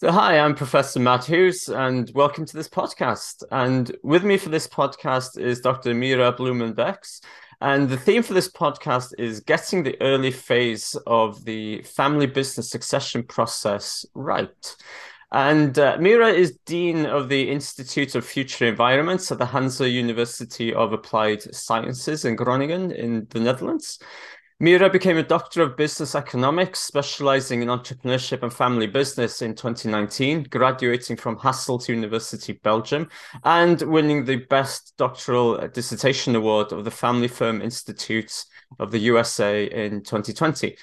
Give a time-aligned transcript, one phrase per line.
[0.00, 3.42] So, hi, I'm Professor Matt Hughes, and welcome to this podcast.
[3.50, 5.92] And with me for this podcast is Dr.
[5.92, 7.20] Mira Bloemen-Bekx.
[7.60, 12.70] And the theme for this podcast is getting the early phase of the family business
[12.70, 14.76] succession process right.
[15.32, 20.72] And uh, Mira is Dean of the Institute of Future Environments at the Hanze University
[20.72, 23.98] of Applied Sciences in Groningen in the Netherlands.
[24.60, 30.48] Mira became a doctor of business economics, specializing in entrepreneurship and family business in 2019,
[30.50, 33.08] graduating from Hasselt University, Belgium,
[33.44, 38.44] and winning the Best Doctoral Dissertation Award of the Family Firm Institute
[38.80, 40.76] of the USA in 2020.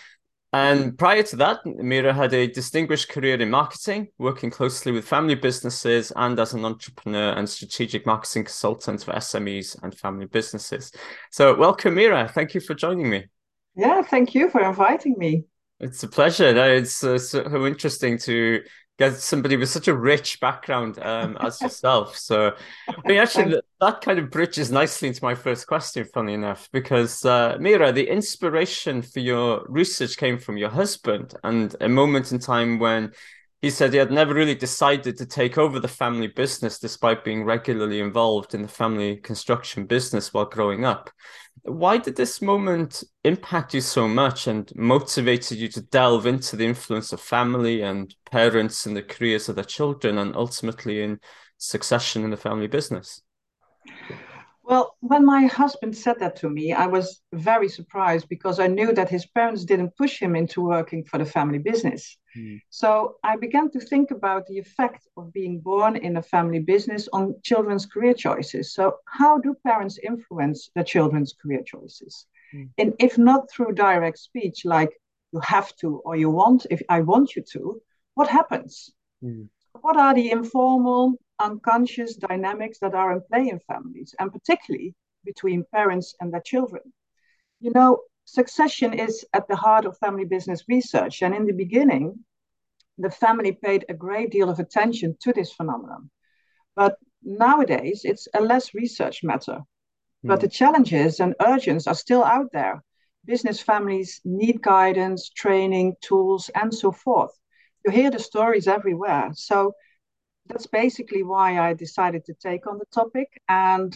[0.53, 5.35] And prior to that, Mira had a distinguished career in marketing, working closely with family
[5.35, 10.93] businesses and as an entrepreneur and strategic marketing consultant for SMEs and family businesses.
[11.29, 12.29] So, welcome, Mira.
[12.29, 13.25] Thank you for joining me.
[13.75, 15.45] Yeah, thank you for inviting me.
[15.79, 16.55] It's a pleasure.
[16.73, 18.61] It's uh, so interesting to
[18.97, 22.17] get somebody with such a rich background um, as yourself.
[22.17, 22.53] So,
[22.87, 27.25] I mean, actually, that, kind of bridges nicely into my first question, funny enough, because
[27.25, 32.39] uh, Mira, the inspiration for your research came from your husband and a moment in
[32.39, 33.11] time when
[33.61, 37.43] he said he had never really decided to take over the family business despite being
[37.43, 41.09] regularly involved in the family construction business while growing up
[41.65, 46.65] why did this moment impact you so much and motivated you to delve into the
[46.65, 51.19] influence of family and parents in the careers of their children and ultimately in
[51.57, 53.21] succession in the family business?
[54.67, 58.93] Well, when my husband said that to me, I was very surprised because I knew
[58.93, 62.17] that his parents didn't push him into working for the family business.
[62.35, 62.59] Mm.
[62.71, 67.07] So I began to think about the effect of being born in a family business
[67.13, 68.73] on children's career choices.
[68.73, 72.25] So, how do parents influence their children's career choices?
[72.53, 72.69] Mm.
[72.79, 74.99] And if not through direct speech, like
[75.31, 77.81] you have to or you want, if I want you to,
[78.15, 78.89] what happens?
[79.23, 79.47] Mm.
[79.81, 85.65] What are the informal unconscious dynamics that are in play in families, and particularly between
[85.73, 86.81] parents and their children.
[87.59, 92.19] You know, succession is at the heart of family business research, and in the beginning,
[92.97, 96.09] the family paid a great deal of attention to this phenomenon.
[96.75, 99.59] But nowadays, it's a less research matter.
[100.23, 100.29] Mm.
[100.29, 102.83] But the challenges and urgencies are still out there.
[103.25, 107.31] Business families need guidance, training, tools, and so forth.
[107.83, 109.31] You hear the stories everywhere.
[109.33, 109.73] So
[110.47, 113.41] that's basically why I decided to take on the topic.
[113.49, 113.95] And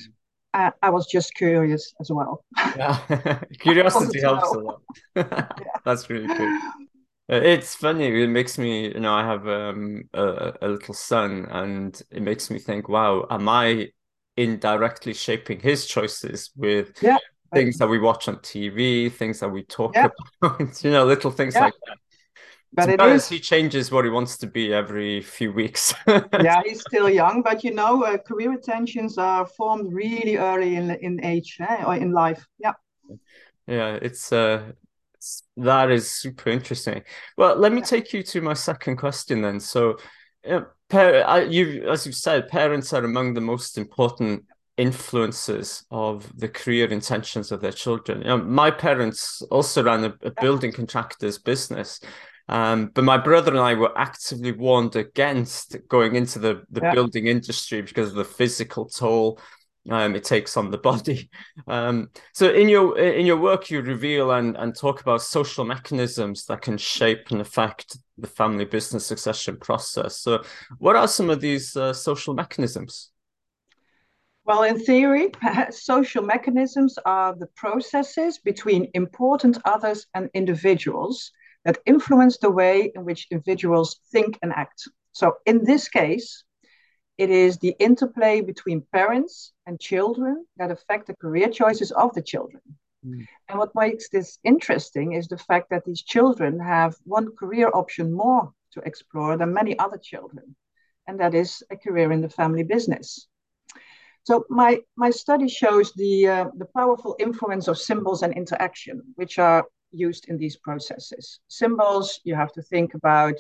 [0.54, 2.44] I, I was just curious as well.
[2.58, 4.82] Yeah, curiosity helps a lot.
[5.86, 6.60] That's really cool.
[7.32, 8.24] Uh, it's funny.
[8.24, 12.50] It makes me, you know, I have um, a, a little son, and it makes
[12.50, 13.90] me think, wow, am I
[14.36, 17.18] indirectly shaping his choices with yeah,
[17.54, 20.08] things that we watch on TV, things that we talk yeah.
[20.42, 21.66] about, you know, little things yeah.
[21.66, 21.98] like that
[22.74, 25.94] but it is he changes what he wants to be every few weeks.
[26.08, 30.92] Yeah he's still young but you know uh, career intentions are formed really early in
[30.92, 32.46] in age eh, or in life.
[32.60, 32.74] Yeah.
[33.68, 34.72] Yeah it's uh
[35.16, 37.04] it's, that is super interesting.
[37.38, 39.60] Well let me take you to my second question then.
[39.60, 39.98] So
[40.50, 44.46] uh, par- you as you've said parents are among the most important
[44.80, 48.22] influences of the career intentions of their children.
[48.22, 52.00] You know, my parents also ran a, a building contractor's business,
[52.50, 56.94] um, but my brother and I were actively warned against going into the, the yeah.
[56.94, 59.40] building industry because of the physical toll
[59.90, 61.30] um, it takes on the body.
[61.68, 66.46] Um, so in your in your work, you reveal and, and talk about social mechanisms
[66.46, 70.20] that can shape and affect the family business succession process.
[70.20, 70.44] So,
[70.80, 73.12] what are some of these uh, social mechanisms?
[74.44, 75.30] Well, in theory,
[75.70, 81.32] social mechanisms are the processes between important others and individuals
[81.66, 84.88] that influence the way in which individuals think and act.
[85.12, 86.44] So, in this case,
[87.18, 92.22] it is the interplay between parents and children that affect the career choices of the
[92.22, 92.62] children.
[93.06, 93.28] Mm.
[93.50, 98.14] And what makes this interesting is the fact that these children have one career option
[98.14, 100.56] more to explore than many other children,
[101.08, 103.28] and that is a career in the family business.
[104.24, 109.40] So my, my study shows the, uh, the powerful influence of symbols and interaction, which
[109.40, 111.40] are used in these processes.
[111.48, 113.36] Symbols, you have to think about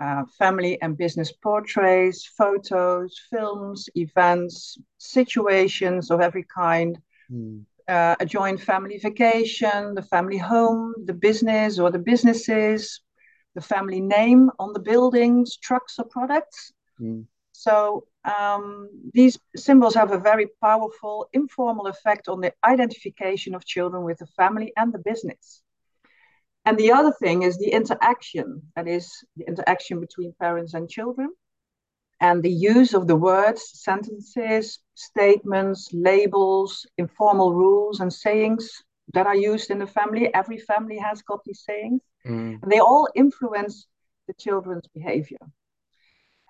[0.00, 6.98] uh, family and business portraits, photos, films, events, situations of every kind,
[7.30, 7.62] mm.
[7.88, 13.00] uh, a joint family vacation, the family home, the business or the businesses,
[13.54, 16.72] the family name on the buildings, trucks, or products.
[17.00, 17.24] Mm.
[17.52, 24.04] So um, these symbols have a very powerful informal effect on the identification of children
[24.04, 25.62] with the family and the business.
[26.68, 31.30] And the other thing is the interaction, that is the interaction between parents and children,
[32.20, 38.70] and the use of the words, sentences, statements, labels, informal rules, and sayings
[39.14, 40.28] that are used in the family.
[40.34, 42.02] Every family has got these sayings.
[42.26, 42.62] Mm.
[42.62, 43.86] And they all influence
[44.26, 45.44] the children's behavior.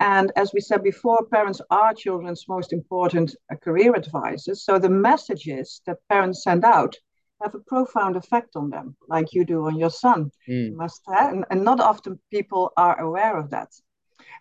[0.00, 4.64] And as we said before, parents are children's most important uh, career advisors.
[4.64, 6.96] So the messages that parents send out
[7.42, 10.30] have a profound effect on them, like you do on your son.
[10.48, 10.74] Mm.
[10.74, 13.70] must have, and, and not often people are aware of that.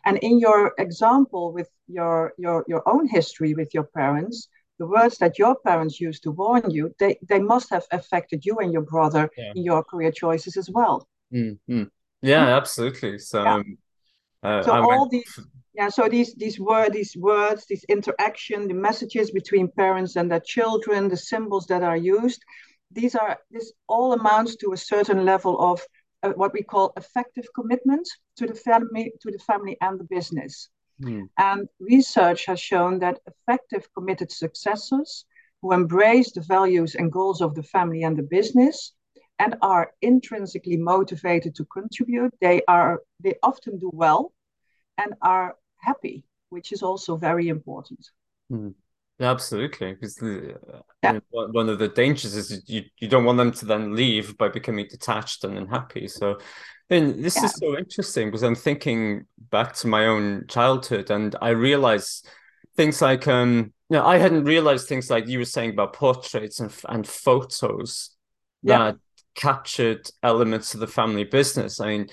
[0.05, 4.47] And in your example with your, your, your own history with your parents,
[4.79, 8.57] the words that your parents used to warn you, they, they must have affected you
[8.57, 9.51] and your brother yeah.
[9.55, 11.07] in your career choices as well.
[11.33, 11.83] Mm-hmm.
[12.21, 13.19] Yeah, absolutely.
[13.19, 13.61] So, yeah.
[14.43, 15.11] Uh, so I all went...
[15.11, 15.39] these,
[15.73, 15.89] yeah.
[15.89, 21.09] So these these word these words, this interaction, the messages between parents and their children,
[21.09, 22.43] the symbols that are used,
[22.91, 25.81] these are this all amounts to a certain level of
[26.23, 28.07] uh, what we call affective commitment
[28.37, 30.69] to the family, to the family and the business.
[31.01, 31.29] Mm.
[31.37, 35.25] And research has shown that effective committed successors
[35.61, 38.93] who embrace the values and goals of the family and the business
[39.39, 44.33] and are intrinsically motivated to contribute, they are they often do well
[44.97, 48.03] and are happy, which is also very important.
[48.51, 48.73] Mm.
[49.19, 49.93] Yeah, absolutely.
[49.93, 50.55] Because the,
[51.01, 51.19] yeah.
[51.31, 54.87] one of the dangers is you, you don't want them to then leave by becoming
[54.89, 56.07] detached and unhappy.
[56.07, 56.37] So
[56.89, 57.45] then this yeah.
[57.45, 62.21] is so interesting because I'm thinking back to my own childhood and I realize
[62.75, 66.59] things like um you know, I hadn't realized things like you were saying about portraits
[66.59, 68.15] and and photos
[68.61, 68.77] yeah.
[68.77, 68.97] that
[69.35, 71.79] captured elements of the family business.
[71.79, 72.07] I mean,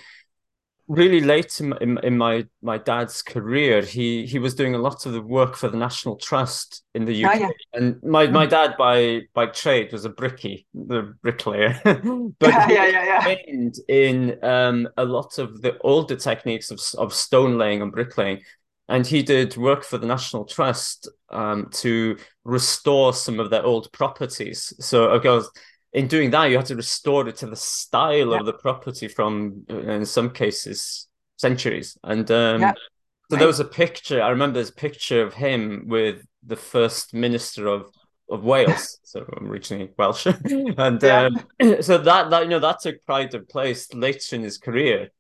[0.87, 5.07] really late in, in, in, my my dad's career he he was doing a lot
[5.07, 7.49] of the work for the national trust in the uk oh, yeah.
[7.73, 8.51] and my my mm.
[8.51, 13.71] dad by by trade was a bricky the bricklayer but yeah, yeah, yeah, yeah.
[13.89, 18.41] in um a lot of the older techniques of, of stone laying and bricklaying
[18.91, 23.91] and he did work for the national trust um to restore some of their old
[23.93, 25.49] properties so of course
[25.95, 28.41] in doing that, you have to restore it to the style yeah.
[28.41, 31.07] of the property from, in some cases,
[31.37, 31.97] centuries.
[32.03, 32.73] And um, yeah.
[33.31, 34.21] so there was a picture.
[34.21, 37.91] I remember there's a picture of him with the first minister of
[38.31, 38.99] of Wales.
[39.05, 41.29] so I'm originally Welsh, and yeah.
[41.61, 45.11] um, so that that you know that took pride of place later in his career.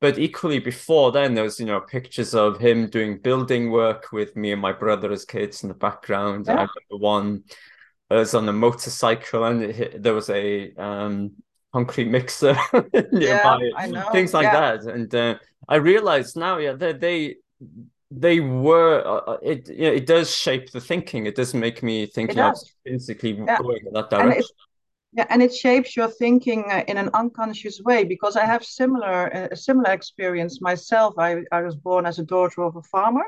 [0.00, 4.34] But equally before then, there was you know pictures of him doing building work with
[4.34, 6.46] me and my brother as kids in the background.
[6.46, 6.52] Yeah.
[6.52, 7.44] I remember one
[8.12, 11.32] I was on a motorcycle and it, there was a um,
[11.72, 12.54] concrete mixer
[13.12, 14.60] nearby, yeah, things like yeah.
[14.60, 14.84] that.
[14.84, 17.36] And uh, I realized now, yeah, they they,
[18.10, 19.02] they were.
[19.06, 21.24] Uh, uh it you know, it does shape the thinking.
[21.24, 23.58] It does make me think intrinsically yeah.
[23.58, 24.44] going in that direction.
[25.14, 29.28] yeah, and it shapes your thinking uh, in an unconscious way because I have similar
[29.28, 31.14] a similar experience myself.
[31.18, 33.24] I, I was born as a daughter of a farmer,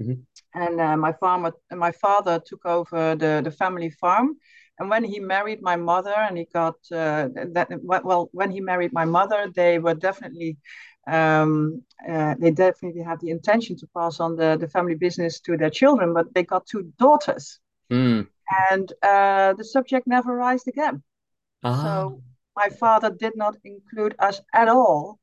[0.00, 0.20] mm-hmm
[0.54, 4.36] and uh, my farmer my father took over the, the family farm
[4.78, 8.92] and when he married my mother and he got uh, that well when he married
[8.92, 10.56] my mother they were definitely
[11.06, 15.56] um, uh, they definitely had the intention to pass on the, the family business to
[15.56, 17.60] their children but they got two daughters
[17.90, 18.26] mm.
[18.70, 21.02] and uh, the subject never raised again
[21.64, 21.82] ah.
[21.82, 22.22] so
[22.56, 25.18] my father did not include us at all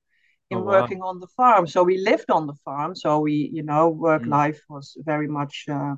[0.49, 0.81] in oh, wow.
[0.81, 1.67] working on the farm.
[1.67, 2.95] So we lived on the farm.
[2.95, 4.29] So we, you know, work mm.
[4.29, 5.95] life was very much uh,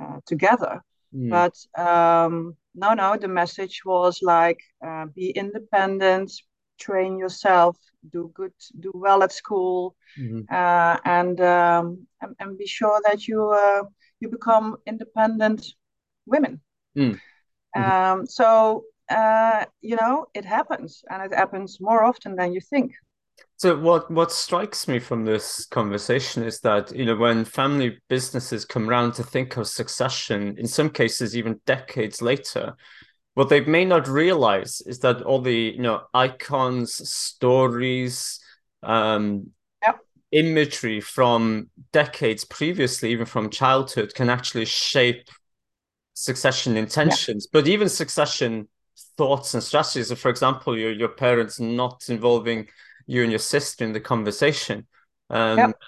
[0.00, 0.82] uh, together.
[1.14, 1.30] Mm.
[1.30, 6.32] But um, no, no, the message was like uh, be independent,
[6.78, 7.76] train yourself,
[8.12, 10.40] do good, do well at school, mm-hmm.
[10.50, 13.84] Uh, and, um, and, and be sure that you uh,
[14.20, 15.66] you become independent
[16.26, 16.60] women.
[16.96, 17.20] Mm.
[17.76, 17.82] Mm-hmm.
[17.82, 22.92] Um, so uh, you know, it happens, and it happens more often than you think.
[23.64, 28.66] So what what strikes me from this conversation is that you know when family businesses
[28.66, 32.76] come around to think of succession, in some cases even decades later,
[33.32, 38.38] what they may not realize is that all the you know icons, stories,
[38.82, 39.46] um,
[39.82, 39.98] yep.
[40.30, 45.30] imagery from decades previously, even from childhood, can actually shape
[46.12, 47.46] succession intentions.
[47.50, 48.68] But even succession
[49.16, 50.08] thoughts and strategies.
[50.08, 52.68] So for example, your your parents not involving
[53.06, 54.86] you and your sister in the conversation.
[55.30, 55.78] Um, yep.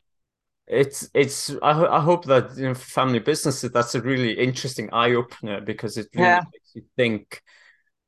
[0.66, 5.12] It's it's I, I hope that you know, family businesses that's a really interesting eye
[5.12, 6.42] opener because it really yeah.
[6.52, 7.40] makes you think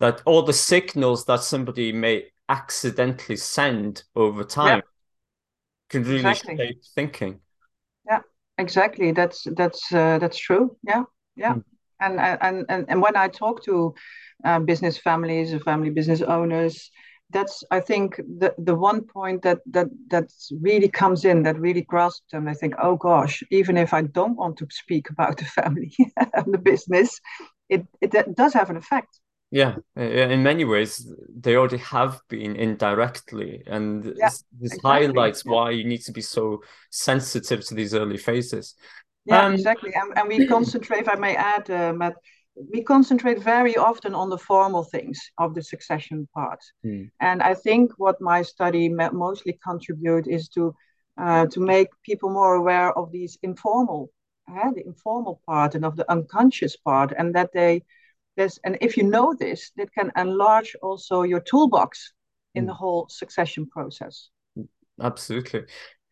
[0.00, 4.82] that all the signals that somebody may accidentally send over time
[5.88, 6.56] can really exactly.
[6.56, 7.40] shape thinking.
[8.06, 8.20] Yeah,
[8.58, 9.12] exactly.
[9.12, 10.76] That's that's uh, that's true.
[10.82, 11.04] Yeah,
[11.36, 11.54] yeah.
[11.54, 11.64] Mm.
[12.00, 13.94] And, and and and when I talk to
[14.44, 16.90] uh, business families, family business owners,
[17.30, 20.30] that's I think the the one point that that that
[20.60, 22.48] really comes in that really grasps them.
[22.48, 25.94] I think, oh gosh, even if I don't want to speak about the family
[26.34, 27.20] and the business,
[27.68, 29.20] it it does have an effect.
[29.50, 35.06] Yeah, in many ways, they already have been indirectly, and yeah, this, this exactly.
[35.06, 35.52] highlights yeah.
[35.52, 38.74] why you need to be so sensitive to these early phases.
[39.24, 41.00] Yeah, um, exactly, and, and we concentrate.
[41.00, 42.16] If I may add, uh, Matt,
[42.72, 46.60] we concentrate very often on the formal things of the succession part.
[46.82, 47.04] Hmm.
[47.20, 50.74] And I think what my study mostly contribute is to
[51.20, 54.08] uh, to make people more aware of these informal,
[54.48, 57.82] uh, the informal part and of the unconscious part, and that they
[58.36, 62.12] this and if you know this, that can enlarge also your toolbox
[62.54, 62.78] in the hmm.
[62.78, 64.30] whole succession process.
[65.00, 65.62] Absolutely.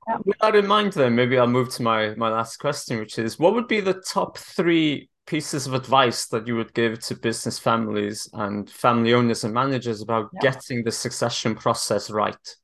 [0.08, 0.18] Yeah.
[0.24, 3.38] With that in mind, then maybe I'll move to my my last question, which is,
[3.38, 7.58] what would be the top three pieces of advice that you would give to business
[7.58, 10.52] families and family owners and managers about yeah.
[10.52, 12.56] getting the succession process right?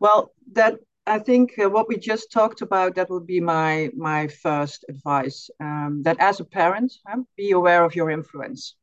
[0.00, 0.74] Well, that
[1.06, 5.50] I think uh, what we just talked about that would be my my first advice.
[5.60, 8.76] Um, that as a parent, um, be aware of your influence.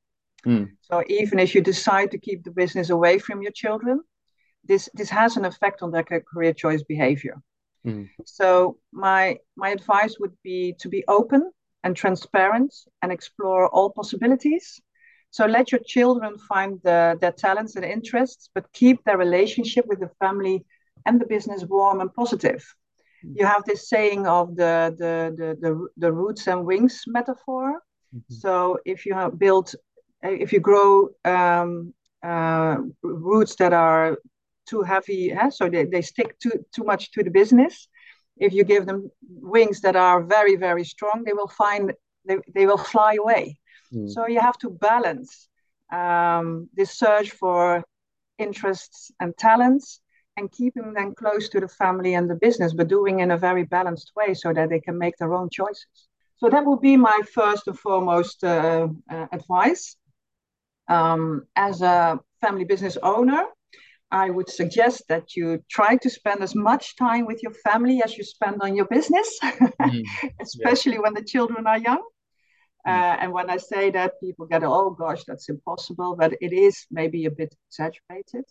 [0.46, 0.70] Mm.
[0.82, 4.02] So even if you decide to keep the business away from your children,
[4.64, 7.42] this this has an effect on their career choice behavior.
[7.86, 8.10] Mm.
[8.26, 11.52] So my my advice would be to be open
[11.84, 14.82] and transparent and explore all possibilities.
[15.32, 20.00] So let your children find the, their talents and interests, but keep their relationship with
[20.00, 20.66] the family
[21.06, 22.66] and the business warm and positive.
[23.24, 27.82] You have this saying of the the the the, the roots and wings metaphor.
[28.16, 28.34] Mm-hmm.
[28.34, 29.76] So if you have built,
[30.24, 31.94] if you grow um,
[32.24, 34.18] uh, roots that are
[34.68, 35.50] too heavy, eh?
[35.50, 37.88] so they, they stick too too much to the business,
[38.40, 41.94] if you give them wings that are very very strong they will find
[42.26, 43.58] they, they will fly away.
[43.94, 44.10] Mm.
[44.10, 45.48] so you have to balance
[45.92, 47.84] um, this search for
[48.38, 50.02] interests and talents
[50.38, 53.64] and keeping them close to the family and the business but doing in a very
[53.64, 56.08] balanced way so that they can make their own choices.
[56.38, 59.98] So that would be my first and foremost uh, uh, advice.
[60.88, 63.44] Um, as a family business owner
[64.12, 68.18] I would suggest that you try to spend as much time with your family as
[68.18, 70.04] you spend on your business, mm,
[70.42, 71.00] especially yeah.
[71.00, 72.02] when the children are young.
[72.88, 72.92] Mm.
[72.92, 76.88] Uh, and when I say that, people get, oh gosh, that's impossible, but it is
[76.90, 78.46] maybe a bit exaggerated.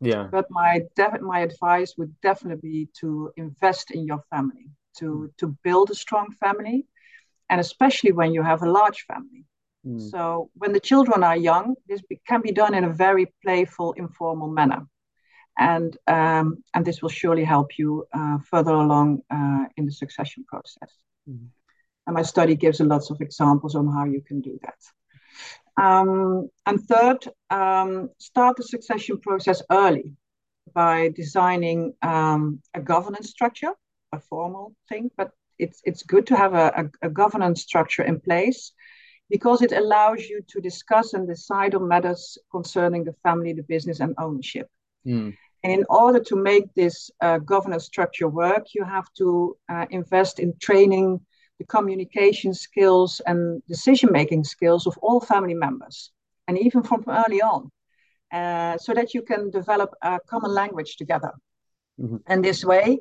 [0.00, 0.26] Yeah.
[0.30, 0.80] But my
[1.20, 4.66] my advice would definitely be to invest in your family,
[4.98, 5.36] to mm.
[5.36, 6.86] to build a strong family,
[7.48, 9.44] and especially when you have a large family.
[9.86, 10.10] Mm.
[10.10, 13.92] So when the children are young, this be- can be done in a very playful,
[13.92, 14.88] informal manner
[15.58, 20.44] and um, and this will surely help you uh, further along uh, in the succession
[20.48, 20.90] process.
[21.28, 21.46] Mm-hmm.
[22.06, 25.82] And my study gives lots of examples on how you can do that.
[25.82, 30.12] Um, and third, um, start the succession process early
[30.72, 33.72] by designing um, a governance structure,
[34.12, 38.20] a formal thing, but it's it's good to have a, a, a governance structure in
[38.20, 38.72] place
[39.30, 44.00] because it allows you to discuss and decide on matters concerning the family, the business,
[44.00, 44.68] and ownership.
[45.06, 45.34] Mm.
[45.64, 50.38] And in order to make this uh, governance structure work, you have to uh, invest
[50.38, 51.20] in training
[51.58, 56.12] the communication skills and decision making skills of all family members,
[56.46, 57.70] and even from early on,
[58.30, 61.32] uh, so that you can develop a common language together.
[61.98, 62.16] Mm-hmm.
[62.26, 62.98] And this way,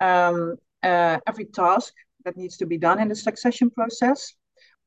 [0.00, 1.92] um, uh, every task
[2.24, 4.32] that needs to be done in the succession process,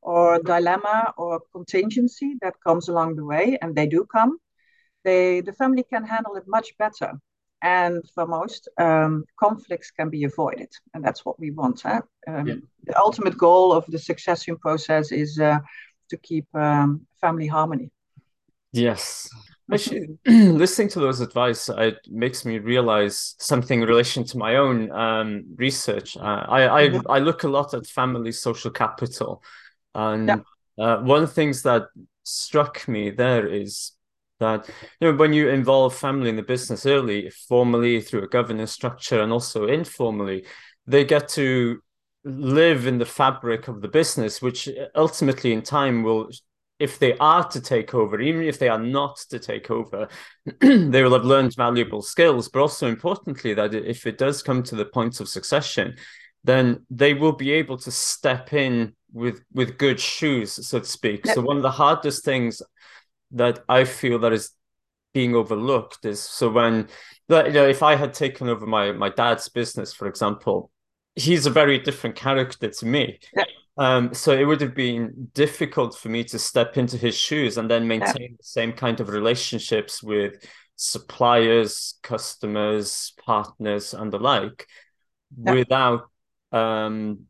[0.02, 4.38] or dilemma or contingency that comes along the way, and they do come,
[5.04, 7.12] they the family can handle it much better
[7.62, 12.00] and for most um, conflicts can be avoided and that's what we want huh?
[12.28, 12.54] um, yeah.
[12.84, 15.58] the ultimate goal of the succession process is uh,
[16.08, 17.90] to keep um, family harmony
[18.72, 19.28] yes
[19.72, 24.90] Actually, listening to those advice, it makes me realize something in relation to my own
[24.90, 26.16] um, research.
[26.16, 27.10] Uh, I I, mm-hmm.
[27.10, 29.42] I look a lot at family social capital,
[29.94, 30.38] and yeah.
[30.78, 31.84] uh, one of the things that
[32.24, 33.92] struck me there is
[34.40, 34.68] that
[35.00, 39.20] you know when you involve family in the business early formally through a governance structure
[39.20, 40.44] and also informally
[40.86, 41.80] they get to
[42.24, 46.28] live in the fabric of the business which ultimately in time will
[46.78, 50.08] if they are to take over even if they are not to take over
[50.60, 54.74] they will have learned valuable skills but also importantly that if it does come to
[54.74, 55.94] the point of succession
[56.42, 61.24] then they will be able to step in with with good shoes so to speak
[61.26, 61.34] yep.
[61.34, 62.62] so one of the hardest things
[63.32, 64.50] that I feel that is
[65.12, 66.88] being overlooked is so when
[67.28, 70.70] you know if I had taken over my my dad's business, for example,
[71.14, 73.18] he's a very different character to me.
[73.36, 73.44] Yeah.
[73.76, 77.70] Um, so it would have been difficult for me to step into his shoes and
[77.70, 78.36] then maintain yeah.
[78.36, 80.34] the same kind of relationships with
[80.76, 84.66] suppliers, customers, partners, and the like,
[85.42, 85.52] yeah.
[85.52, 86.10] without
[86.52, 87.26] um,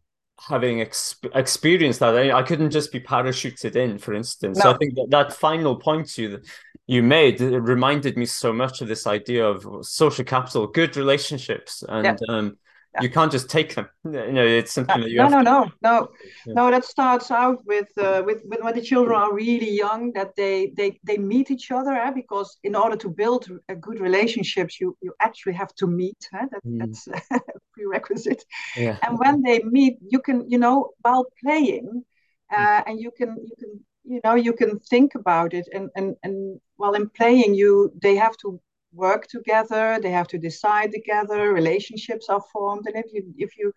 [0.48, 2.16] having exp- experienced that.
[2.16, 4.58] I, I, couldn't just be parachuted in, for instance.
[4.58, 4.62] No.
[4.62, 6.40] So I think that, that final point you
[6.86, 12.04] you made reminded me so much of this idea of social capital, good relationships, and
[12.04, 12.34] yeah.
[12.34, 12.56] um.
[13.00, 13.88] You can't just take them.
[14.04, 16.08] You know, it's something that you no, no, no, no,
[16.46, 16.70] no.
[16.70, 20.72] That starts out with, uh, with with when the children are really young, that they
[20.76, 21.92] they they meet each other.
[21.92, 22.10] Eh?
[22.10, 26.28] Because in order to build a good relationships, you you actually have to meet.
[26.34, 26.46] Eh?
[26.50, 26.78] That, mm.
[26.78, 27.40] That's a
[27.74, 28.44] prerequisite.
[28.76, 28.96] Yeah.
[29.02, 32.04] And when they meet, you can you know while playing,
[32.50, 36.16] uh, and you can you can you know you can think about it, and and
[36.24, 38.60] and while in playing, you they have to
[38.92, 43.72] work together they have to decide together relationships are formed and if you if you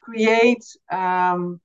[0.00, 1.60] create um,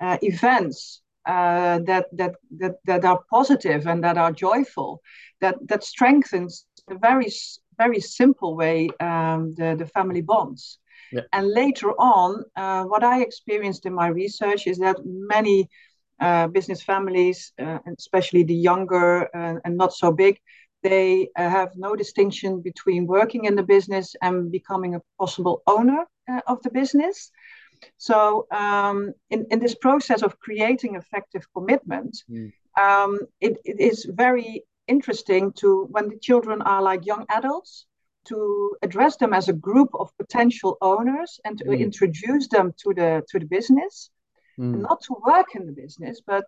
[0.00, 5.00] uh, events uh, that, that that that are positive and that are joyful
[5.40, 7.30] that that strengthens a very
[7.76, 10.78] very simple way um, the the family bonds
[11.12, 11.22] yeah.
[11.32, 15.68] and later on uh, what i experienced in my research is that many
[16.20, 20.38] uh, business families uh, especially the younger uh, and not so big
[20.82, 26.04] they uh, have no distinction between working in the business and becoming a possible owner
[26.30, 27.30] uh, of the business.
[27.96, 32.52] So, um, in, in this process of creating affective commitment, mm.
[32.78, 37.86] um, it, it is very interesting to, when the children are like young adults,
[38.26, 41.78] to address them as a group of potential owners and to mm.
[41.78, 44.10] introduce them to the to the business,
[44.58, 44.80] mm.
[44.80, 46.44] not to work in the business, but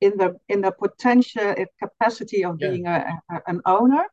[0.00, 2.68] in the in the potential capacity of yeah.
[2.68, 4.04] being a, a, an owner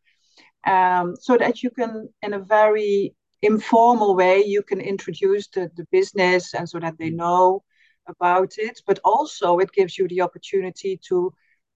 [0.65, 5.85] um, so that you can in a very informal way you can introduce the, the
[5.91, 7.61] business and so that they know
[8.07, 11.33] about it but also it gives you the opportunity to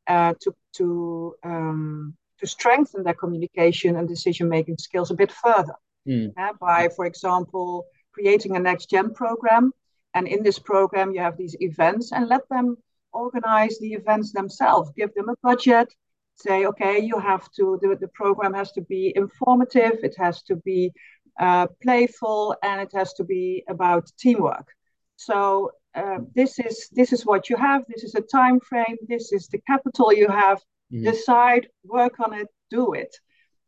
[0.07, 5.75] uh, to to um, to strengthen their communication and decision making skills a bit further
[6.07, 6.31] mm.
[6.37, 9.71] uh, by for example creating a next gen program
[10.13, 12.77] and in this program you have these events and let them
[13.13, 15.93] organize the events themselves, give them a budget,
[16.35, 20.55] say, okay, you have to, the, the program has to be informative, it has to
[20.57, 20.91] be
[21.39, 24.67] uh, playful, and it has to be about teamwork.
[25.15, 27.83] So uh, this is this is what you have.
[27.87, 28.97] This is a time frame.
[29.07, 30.59] This is the capital you have.
[30.93, 31.05] Mm-hmm.
[31.05, 33.15] Decide, work on it, do it,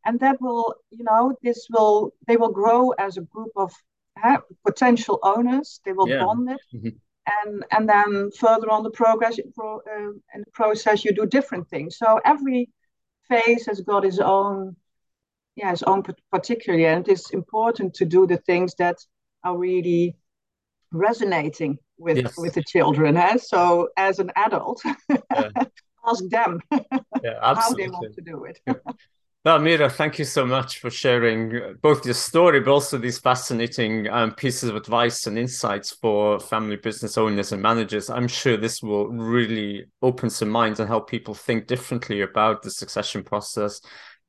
[0.06, 3.73] and that will, you know, this will they will grow as a group of
[4.23, 5.80] uh, potential owners.
[5.86, 6.23] They will yeah.
[6.23, 6.62] bond it.
[6.73, 6.89] Mm-hmm
[7.27, 11.67] and and then further on the progress pro, uh, in the process you do different
[11.69, 12.69] things so every
[13.27, 14.75] phase has got its own
[15.55, 18.97] yeah its own particularly and it's important to do the things that
[19.43, 20.15] are really
[20.91, 22.38] resonating with yes.
[22.38, 23.38] with the children eh?
[23.38, 25.49] so as an adult yeah.
[26.08, 26.62] ask them
[27.23, 28.60] yeah, how they want to do it
[29.45, 34.10] well, Mira, thank you so much for sharing both your story, but also these fascinating
[34.10, 38.10] um, pieces of advice and insights for family business owners and managers.
[38.10, 42.69] I'm sure this will really open some minds and help people think differently about the
[42.69, 43.80] succession process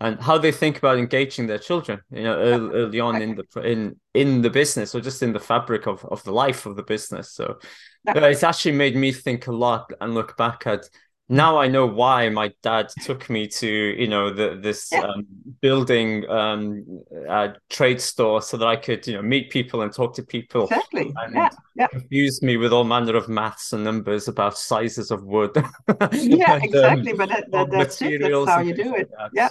[0.00, 2.00] and how they think about engaging their children.
[2.12, 5.40] You know, early, early on in the in in the business or just in the
[5.40, 7.32] fabric of of the life of the business.
[7.32, 7.58] So,
[8.06, 10.88] it's actually made me think a lot and look back at
[11.30, 15.02] now I know why my dad took me to you know the this yeah.
[15.02, 15.26] um,
[15.60, 20.14] building um, uh, trade store so that I could you know meet people and talk
[20.16, 20.64] to people.
[20.64, 21.12] Exactly.
[21.16, 21.48] And yeah.
[21.76, 21.86] Yeah.
[21.86, 25.52] Confuse me with all manner of maths and numbers about sizes of wood.
[26.12, 27.12] yeah, and, exactly.
[27.12, 28.20] Um, but that, that, that's it.
[28.20, 29.08] That's how you do it.
[29.16, 29.48] Like yeah.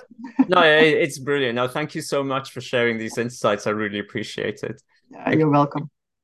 [0.48, 1.56] no, it, it's brilliant.
[1.56, 3.68] No, thank you so much for sharing these insights.
[3.68, 4.82] I really appreciate it.
[5.32, 5.90] you're welcome.